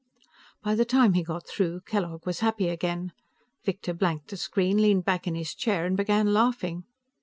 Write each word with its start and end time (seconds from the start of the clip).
By 0.63 0.73
the 0.73 0.83
time 0.83 1.13
he 1.13 1.21
got 1.21 1.45
through, 1.45 1.81
Kellogg 1.81 2.25
was 2.25 2.39
happy 2.39 2.69
again. 2.69 3.11
Victor 3.63 3.93
blanked 3.93 4.29
the 4.29 4.37
screen, 4.37 4.77
leaned 4.77 5.05
back 5.05 5.27
in 5.27 5.35
his 5.35 5.53
chair 5.53 5.85
and 5.85 5.95
began 5.95 6.33
laughing. 6.33 6.85